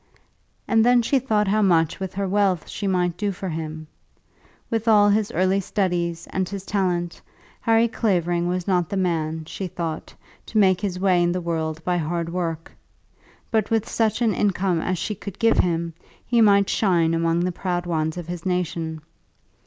And 0.67 0.83
then 0.83 1.03
she 1.03 1.19
thought 1.19 1.47
how 1.47 1.61
much 1.61 1.99
with 1.99 2.15
her 2.15 2.27
wealth 2.27 2.67
she 2.67 2.87
might 2.87 3.15
do 3.17 3.31
for 3.31 3.49
him. 3.49 3.85
With 4.67 4.87
all 4.87 5.09
his 5.09 5.29
early 5.31 5.59
studies 5.59 6.25
and 6.31 6.49
his 6.49 6.65
talent 6.65 7.21
Harry 7.59 7.87
Clavering 7.87 8.47
was 8.47 8.67
not 8.67 8.89
the 8.89 8.97
man, 8.97 9.45
she 9.45 9.67
thought, 9.67 10.11
to 10.47 10.57
make 10.57 10.81
his 10.81 10.99
way 10.99 11.21
in 11.21 11.31
the 11.33 11.39
world 11.39 11.83
by 11.83 11.97
hard 11.97 12.33
work; 12.33 12.71
but 13.51 13.69
with 13.69 13.87
such 13.87 14.23
an 14.23 14.33
income 14.33 14.81
as 14.81 14.97
she 14.97 15.13
could 15.13 15.37
give 15.37 15.59
him, 15.59 15.93
he 16.25 16.41
might 16.41 16.67
shine 16.67 17.13
among 17.13 17.41
the 17.41 17.51
proud 17.51 17.85
ones 17.85 18.17
of 18.17 18.25
his 18.25 18.43
nation. 18.43 19.01